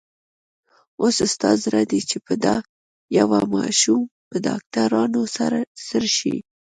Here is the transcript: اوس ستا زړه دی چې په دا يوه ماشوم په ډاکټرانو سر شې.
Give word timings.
اوس 1.01 1.17
ستا 1.33 1.51
زړه 1.63 1.81
دی 1.91 1.99
چې 2.09 2.17
په 2.25 2.33
دا 2.45 2.55
يوه 3.17 3.39
ماشوم 3.55 4.01
په 4.29 4.35
ډاکټرانو 4.45 5.21
سر 5.87 6.03
شې. 6.17 6.35